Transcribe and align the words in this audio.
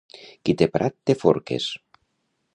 Qui 0.47 0.55
té 0.61 0.67
prat, 0.77 0.97
té 1.11 1.17
forques. 1.25 1.69